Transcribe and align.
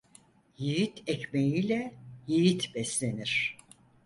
Yiğit 0.57 1.03
ekmeğiyle 1.07 1.93
yiğit 2.27 2.75
beslenir. 2.75 3.57